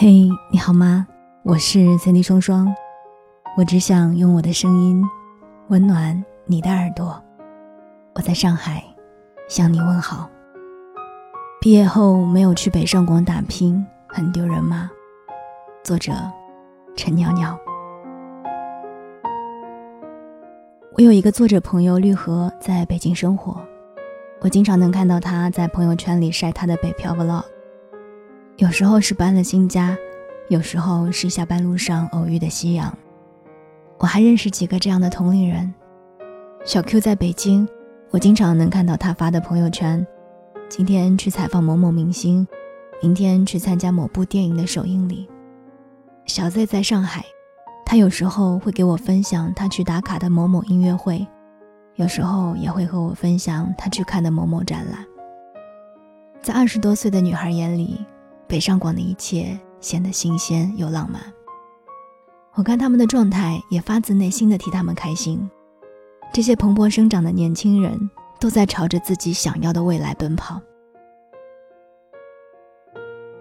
[0.00, 1.08] 嘿，你好吗？
[1.42, 2.72] 我是 Cindy 双双，
[3.56, 5.04] 我只想用我的声音
[5.70, 7.20] 温暖你的耳朵。
[8.14, 8.80] 我在上海
[9.48, 10.30] 向你问好。
[11.60, 14.88] 毕业后没有去北上广打拼，很丢人吗？
[15.82, 16.12] 作者：
[16.94, 17.58] 陈袅袅。
[20.96, 23.60] 我有一个作者朋友绿禾，在北京生活，
[24.42, 27.42] 我经常能看到他在朋友圈里晒他的北漂 vlog。
[28.58, 29.96] 有时候是搬了新家，
[30.48, 32.92] 有时候是下班路上偶遇的夕阳。
[33.98, 35.72] 我还认识几个这样的同龄人。
[36.64, 37.68] 小 Q 在北京，
[38.10, 40.04] 我经常能看到他发的朋友圈：
[40.68, 42.44] 今天去采访某某明星，
[43.00, 45.30] 明天去参加某部电影的首映礼。
[46.26, 47.24] 小 Z 在上海，
[47.86, 51.24] 他有时候会给我分享他去打卡的某某音乐会，
[51.94, 55.06] 有时候也会和我分享他去看的某某展览。
[56.42, 58.04] 在二十多岁的女孩眼里。
[58.48, 61.20] 北上广的一切显得新鲜又浪漫。
[62.54, 65.48] 我看他们的状态，也发自内心的替他们开心。
[66.32, 70.60] 这些蓬勃生长的年轻人，都在朝着自己想要的未来奔跑。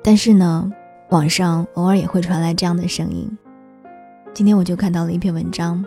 [0.03, 0.72] 但是呢，
[1.09, 3.36] 网上偶尔也会传来这样的声音。
[4.33, 5.83] 今天我就看到了一篇文章，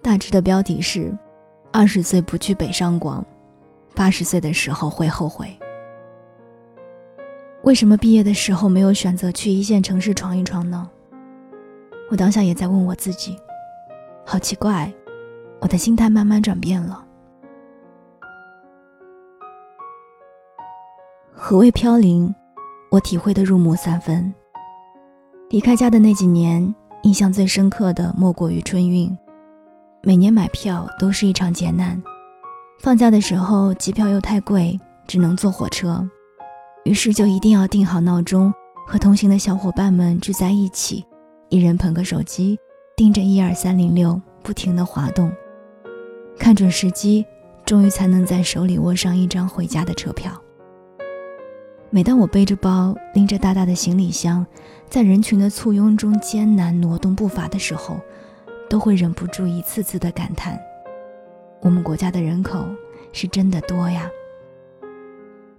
[0.00, 1.12] 大致的标题是
[1.72, 3.24] ：“二十岁不去北上广，
[3.94, 5.54] 八十岁的时候会后悔。”
[7.64, 10.90] 为什么毕业的时候没有选择去一线城市闯一闯呢？
[12.10, 13.36] 我当下也在问我自己，
[14.26, 14.92] 好奇怪，
[15.60, 17.04] 我的心态慢慢转变了。
[21.32, 22.34] 何谓飘零？
[22.90, 24.34] 我体会的入木三分。
[25.48, 26.74] 离开家的那几年，
[27.04, 29.16] 印象最深刻的莫过于春运，
[30.02, 32.02] 每年买票都是一场劫难，
[32.80, 36.04] 放假的时候机票又太贵，只能坐火车。
[36.84, 38.52] 于是就一定要定好闹钟，
[38.86, 41.04] 和同行的小伙伴们聚在一起，
[41.48, 42.58] 一人捧个手机，
[42.96, 45.30] 盯着一二三零六不停地滑动，
[46.36, 47.24] 看准时机，
[47.64, 50.32] 终于才能在手里握上一张回家的车票。
[51.88, 54.44] 每当我背着包，拎着大大的行李箱，
[54.88, 58.00] 在人群的簇拥中艰难挪动步伐的时候，
[58.68, 60.58] 都会忍不住一次次的感叹：
[61.60, 62.66] 我们国家的人口
[63.12, 64.10] 是真的多呀。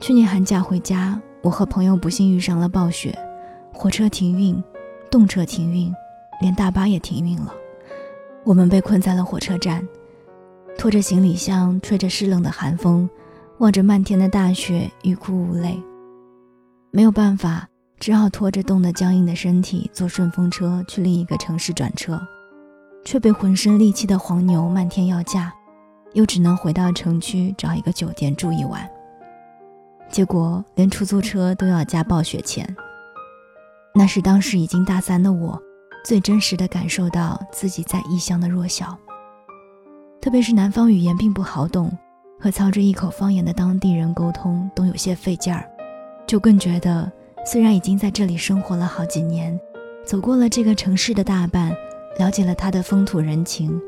[0.04, 3.18] 去年寒假回家，我和朋友不幸遇上了暴雪，
[3.72, 4.62] 火车停运，
[5.10, 5.90] 动车停运，
[6.42, 7.54] 连大巴也停运了。
[8.44, 9.88] 我们被困在了火车站，
[10.78, 13.10] 拖着行李箱，吹着湿冷的寒风，
[13.60, 15.82] 望着漫天的大雪，欲哭无泪。
[16.92, 17.66] 没有办法，
[17.98, 22.22] 只好拖着冻得僵硬的身体坐顺风车去另一个城市转车，
[23.06, 25.54] 却被浑身戾气的黄牛漫天要价，
[26.12, 28.86] 又只能回到城区找一个酒店住一晚。
[30.14, 32.64] 结果连出租车都要加暴雪钱。
[33.96, 35.60] 那是当时已经大三的我，
[36.06, 38.96] 最真实的感受到自己在异乡的弱小。
[40.22, 41.92] 特别是南方语言并不好懂，
[42.40, 45.68] 和操着一口方言的当地人沟通都有些费劲儿，
[46.28, 47.12] 就更觉得
[47.44, 49.60] 虽然已经在这里生活了好几年，
[50.06, 51.76] 走过了这个城市的大半，
[52.20, 53.82] 了解了它的风土人情，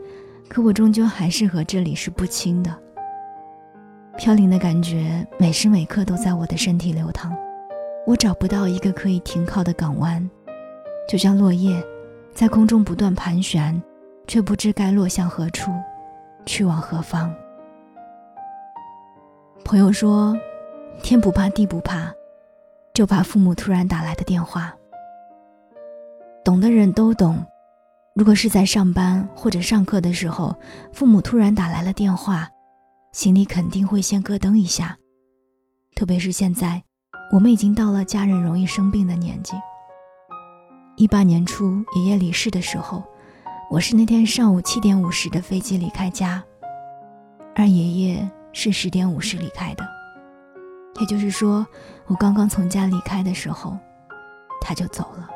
[0.49, 2.75] 可我终究还是和这里是不亲的。
[4.17, 7.35] 飘零的感觉，每时每刻都在我的身体流淌。
[8.07, 10.27] 我找不到一个可以停靠的港湾，
[11.07, 11.83] 就像落叶，
[12.33, 13.81] 在空中不断盘旋，
[14.25, 15.69] 却不知该落向何处，
[16.45, 17.33] 去往何方。
[19.65, 20.37] 朋友说
[21.03, 22.13] ：“天不怕地不怕，
[22.93, 24.73] 就怕父母突然打来的电话。”
[26.43, 27.43] 懂的人都懂，
[28.13, 30.55] 如果是在上班或者上课的时候，
[30.93, 32.49] 父母突然打来了电话。
[33.15, 34.97] 心里肯定会先咯噔一下，
[35.95, 36.83] 特别是现在，
[37.31, 39.53] 我们已经到了家人容易生病的年纪。
[40.97, 43.01] 一八年初，爷爷离世的时候，
[43.71, 46.43] 我是那天上午七点五十的飞机离开家，
[47.55, 49.87] 而爷爷是十点五十离开的。
[50.99, 51.65] 也就是说，
[52.07, 53.77] 我刚刚从家离开的时候，
[54.59, 55.29] 他就走了。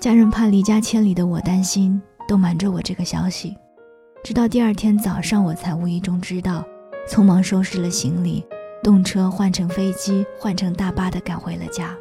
[0.00, 3.56] 家人怕离家千里的我担心，都瞒着我这个消息。
[4.22, 6.62] 直到第二天早上，我才无意中知道，
[7.08, 8.44] 匆忙收拾了行李，
[8.82, 11.96] 动车换成飞机，换成大巴的赶回了家。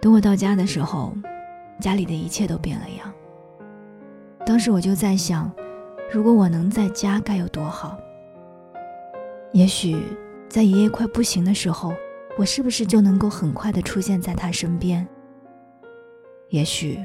[0.00, 1.12] 等我到家的时候，
[1.80, 3.12] 家里的一切都变了样。
[4.46, 5.50] 当时我就在想，
[6.12, 7.98] 如果我能在家该有多好。
[9.52, 10.00] 也许
[10.48, 11.92] 在爷爷快不行的时候，
[12.38, 15.06] 我是不是就能够很快的出现在他身边？
[16.50, 17.02] 也许，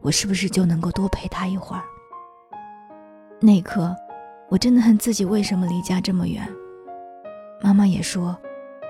[0.00, 1.82] 我是不是就能够多陪他一会儿？
[3.46, 3.94] 那一刻，
[4.48, 6.48] 我真的恨自己为什么离家这么远。
[7.60, 8.34] 妈妈也说，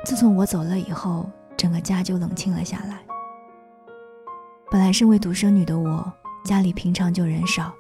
[0.05, 3.01] 自从我走了以后，整个家就冷清了下来。
[4.71, 6.13] 本来身为独生女的我，
[6.45, 7.75] 家里平常就人少，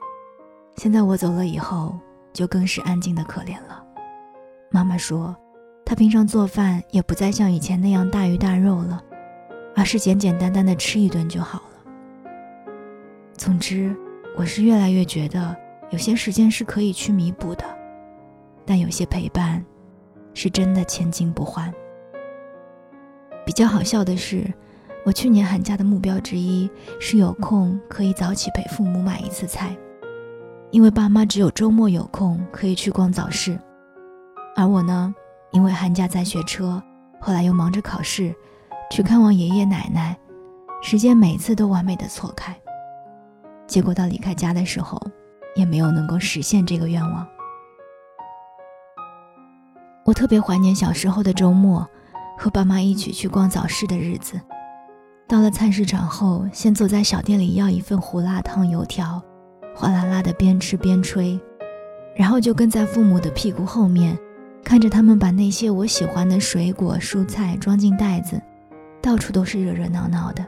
[0.74, 1.96] 现在我走了以后，
[2.32, 3.80] 就更是安静的可怜了。
[4.68, 5.32] 妈妈说，
[5.84, 9.00] 她平常做饭也不再像以前那样大鱼大肉了，
[9.76, 11.92] 而是简简单单的吃一顿就好了。
[13.36, 13.94] 总之，
[14.36, 15.56] 我是越来越觉得，
[15.94, 17.64] 有些时间是可以去弥补的，
[18.66, 19.64] 但有些陪伴，
[20.34, 21.72] 是真的千金不换。
[23.46, 24.52] 比较好笑的是。
[25.06, 26.68] 我去年寒假的目标之一
[26.98, 29.76] 是有空可以早起陪父母买一次菜，
[30.70, 33.56] 因为爸妈只有周末有空可以去逛早市，
[34.56, 35.14] 而我呢，
[35.52, 36.82] 因为寒假在学车，
[37.20, 38.34] 后来又忙着考试，
[38.90, 40.16] 去看望爷爷奶奶，
[40.82, 42.56] 时间每次都完美的错开，
[43.66, 44.98] 结果到离开家的时候，
[45.54, 47.26] 也没有能够实现这个愿望。
[50.04, 51.86] 我特别怀念小时候的周末，
[52.36, 54.40] 和爸妈一起去逛早市的日子。
[55.26, 59.22] 到了菜市场后，先坐在小店里要一份胡辣汤油条，
[59.74, 61.40] 哗啦啦的边吃边吹，
[62.14, 64.18] 然后就跟在父母的屁股后面，
[64.62, 68.38] 看着他们把那些我喜欢的水果蔬菜装进袋子，
[69.00, 70.44] 到处都是热热闹闹的。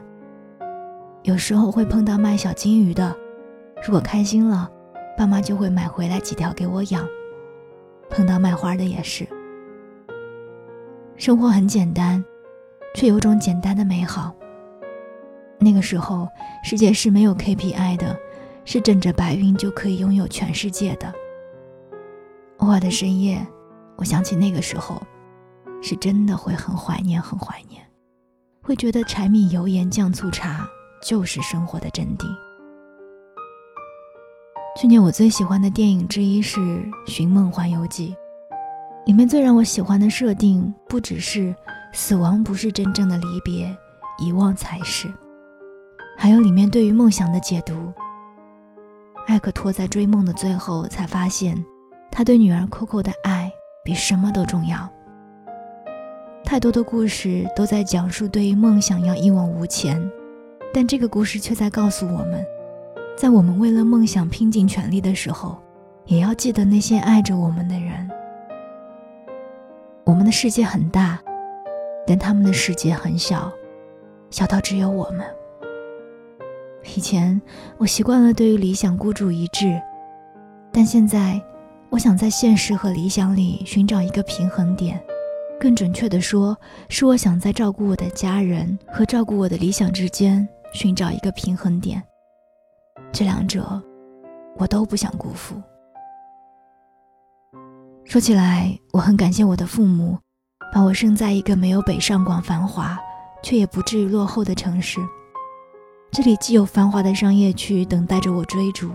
[1.23, 3.15] 有时候会碰到卖小金鱼的，
[3.83, 4.69] 如果开心了，
[5.17, 7.07] 爸妈就会买回来几条给我养。
[8.09, 9.27] 碰到卖花的也是。
[11.17, 12.23] 生活很简单，
[12.93, 14.31] 却有种简单的美好。
[15.59, 16.29] 那个时候，
[16.63, 18.15] 世界是没有 KPI 的，
[18.63, 21.11] 是枕着白云就可以拥有全世界的。
[22.57, 23.45] 偶尔的深夜，
[23.95, 25.01] 我想起那个时候，
[25.81, 27.83] 是真的会很怀念，很怀念，
[28.61, 30.67] 会觉得柴米油盐酱醋茶
[31.01, 32.46] 就是生活的真谛。
[34.79, 36.59] 去年我最喜欢的电影之一是
[37.07, 38.15] 《寻梦环游记》，
[39.07, 41.55] 里面最让我喜欢的设定，不只是
[41.93, 43.75] 死亡不是真正的离别，
[44.19, 45.11] 遗忘才是。
[46.15, 47.91] 还有里面对于梦想的解读。
[49.25, 51.57] 艾克托在追梦的最后才发现，
[52.11, 53.51] 他对女儿 Coco 的爱
[53.83, 54.87] 比什么都重要。
[56.43, 59.99] 太多的故事都在讲述对于梦想要一往无前，
[60.71, 62.45] 但这个故事却在告诉我们，
[63.17, 65.57] 在我们为了梦想拼尽全力的时候，
[66.05, 68.07] 也要记得那些爱着我们的人。
[70.05, 71.19] 我们的世界很大，
[72.05, 73.51] 但他们的世界很小，
[74.29, 75.25] 小到只有我们。
[76.95, 77.41] 以前
[77.79, 79.81] 我习惯了对于理想孤注一掷，
[80.71, 81.41] 但现在，
[81.89, 85.03] 我想在现实和理想里寻找一个平衡点。
[85.59, 86.55] 更准确的说，
[86.87, 92.01] 是我想在照顾我的家人和照顾我的理想之间寻找一个平衡点。
[93.11, 93.81] 这两者，
[94.57, 95.61] 我都不想辜负。
[98.05, 100.17] 说起来，我很感谢我的父母，
[100.73, 102.97] 把我生在一个没有北上广繁华，
[103.43, 104.99] 却也不至于落后的城市。
[106.11, 108.89] 这里既有繁华的商业区等待着我追逐，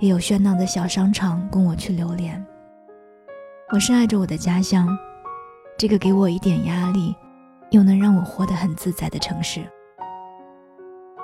[0.00, 2.44] 也有喧闹的小商场供我去流连。
[3.72, 4.88] 我深爱着我的家乡，
[5.78, 7.14] 这个给我一点压力，
[7.70, 9.64] 又能让我活得很自在的城市。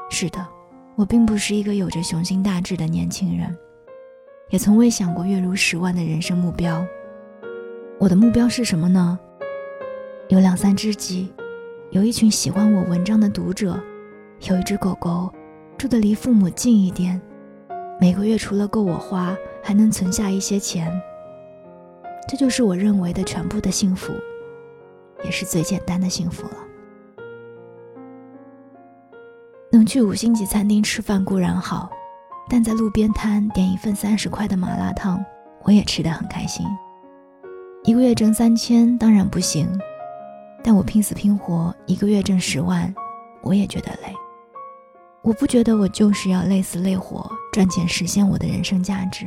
[0.08, 0.46] 是的，
[0.96, 3.54] 我并不是一个有着雄心大志的年轻人，
[4.48, 6.86] 也从未想过月入十万的人生目标。
[7.98, 9.18] 我的目标是什么呢？
[10.28, 11.30] 有两三知己，
[11.90, 13.78] 有一群喜欢我文章的读者。
[14.48, 15.30] 有一只狗狗，
[15.76, 17.20] 住得离父母近一点，
[18.00, 20.90] 每个月除了够我花，还能存下一些钱。
[22.26, 24.14] 这就是我认为的全部的幸福，
[25.24, 26.65] 也是最简单的幸福了。
[29.86, 31.88] 去五星级餐厅吃饭固然好，
[32.50, 35.24] 但在路边摊点一份三十块的麻辣烫，
[35.62, 36.66] 我也吃得很开心。
[37.84, 39.68] 一个月挣三千当然不行，
[40.62, 42.92] 但我拼死拼活一个月挣十万，
[43.42, 44.12] 我也觉得累。
[45.22, 49.24] 我不觉得我就是要累死累活赚钱实现我的人生价值。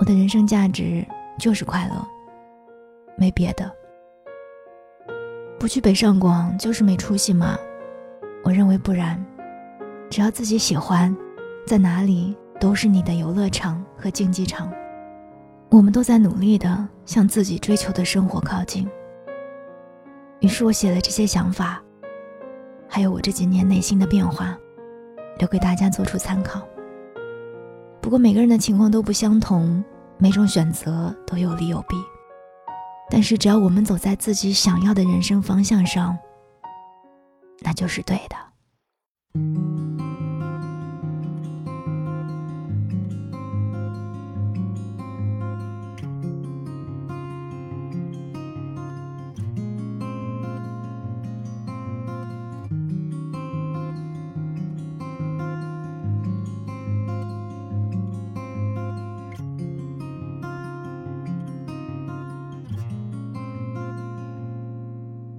[0.00, 1.06] 我的人生价值
[1.38, 2.06] 就是快乐，
[3.16, 3.70] 没别的。
[5.58, 7.56] 不去北上广就是没出息吗？
[8.52, 9.18] 我认为不然。
[10.10, 11.16] 只要自己喜欢，
[11.66, 14.70] 在哪里都是你的游乐场和竞技场。
[15.70, 18.86] 我们都在努力的向自己追求的生活靠近。
[20.40, 21.82] 于是我写了这些想法。
[22.86, 24.54] 还有我这几年内心的变化，
[25.38, 26.60] 留给大家做出参考。
[28.02, 29.82] 不过每个人的情况都不相同，
[30.18, 31.96] 每种选择都有利有弊。
[33.08, 36.14] 但是只要我们走在自己想要的人生方向上，
[37.62, 38.36] 那就是对的。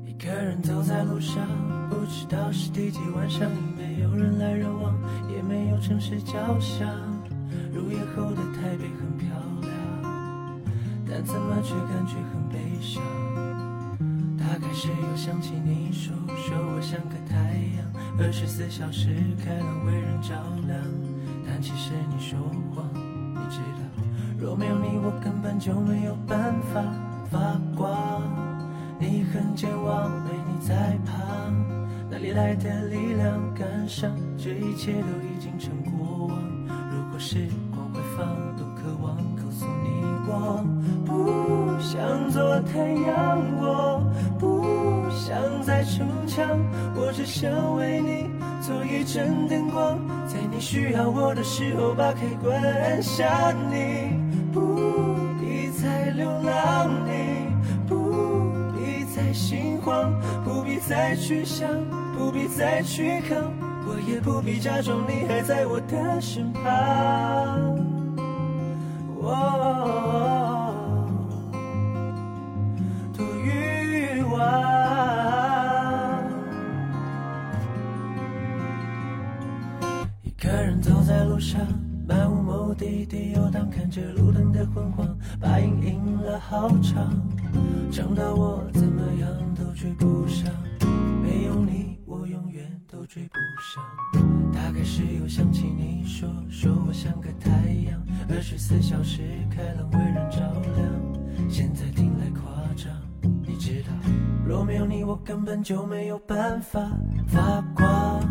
[0.06, 1.46] 一个人走在路上
[2.04, 4.94] 不知道是第几晚上，已没有人来人往，
[5.34, 6.86] 也没有城市交响。
[7.74, 9.30] 入夜后的台北很漂
[9.62, 9.72] 亮，
[11.10, 13.02] 但怎么却感觉很悲伤？
[14.38, 17.38] 大概是又想起你说说我像个太
[17.78, 17.88] 阳，
[18.20, 20.36] 二十四小时开朗为人照
[20.68, 20.78] 亮。
[21.48, 22.38] 但其实你说
[22.76, 24.04] 谎，你知道，
[24.38, 26.84] 若没有你，我根本就没有办法
[27.32, 28.22] 发光。
[29.00, 31.54] 你很健忘，没你在旁，
[32.24, 34.10] 哪里来的力量感伤？
[34.38, 36.38] 这一切都已经成过往。
[36.90, 38.26] 如果时光回放，
[38.56, 40.64] 多渴望告诉你，我
[41.06, 44.02] 不想做太阳，我
[44.40, 44.64] 不
[45.12, 46.48] 想再逞强，
[46.96, 48.30] 我只想为你
[48.62, 53.52] 做一盏灯光，在你需要我的时候把开关按下。
[53.70, 54.18] 你
[54.54, 54.62] 不
[55.42, 57.52] 必再流浪，你
[57.86, 60.10] 不必再心慌，
[60.86, 61.70] 再去想，
[62.18, 63.54] 不必再去扛，
[63.88, 66.64] 我也不必假装你还在我的身旁。
[69.22, 70.76] 哦，
[73.16, 74.42] 多欲望。
[80.24, 81.62] 一个人走在路上，
[82.06, 85.08] 漫无目的地游荡，看着路灯的昏黄，
[85.40, 87.10] 把影印了好长，
[87.90, 90.52] 长到我怎么样都追不上。
[92.14, 93.84] 我永远都追不上。
[94.54, 97.50] 大概是又想起你说说我像个太
[97.90, 100.38] 阳，二十四小时开朗为人照
[100.76, 101.50] 亮。
[101.50, 102.44] 现在听来夸
[102.76, 102.94] 张，
[103.42, 103.90] 你知道，
[104.46, 106.80] 若没有你，我根本就没有办法
[107.28, 108.22] 发光。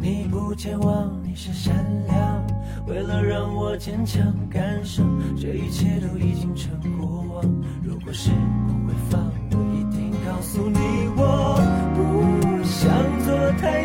[0.00, 1.74] 你不健忘，你是善
[2.06, 2.46] 良，
[2.86, 5.04] 为了让我坚强赶上，
[5.36, 7.42] 这一切都已经成过往。
[7.82, 8.30] 如果时
[8.66, 9.20] 光会放，
[9.52, 10.78] 我一定告诉你，
[11.16, 11.57] 我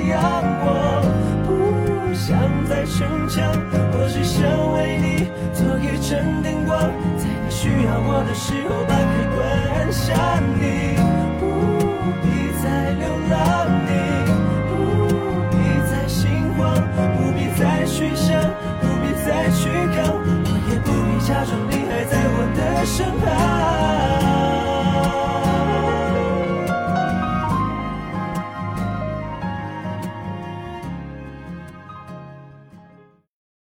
[0.07, 0.19] 阳，
[0.63, 1.01] 我
[1.45, 3.51] 不想再逞强，
[3.93, 4.43] 我只想
[4.73, 6.79] 为你做一盏灯光，
[7.17, 9.39] 在你需要我的时候把开关
[9.75, 10.39] 按下。
[10.59, 10.95] 你
[11.39, 11.43] 不
[12.21, 12.25] 必
[12.61, 13.35] 再流浪，
[13.87, 13.91] 你
[14.69, 14.71] 不
[15.51, 15.55] 必
[15.89, 16.21] 再心
[16.57, 16.61] 慌，
[17.17, 18.39] 不必再去想，
[18.81, 23.62] 不必再去扛，我也不必假装你还在我的身旁。